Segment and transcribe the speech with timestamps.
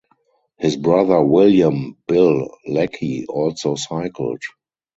[0.57, 4.41] His brother William "Bill" Lackey also cycled.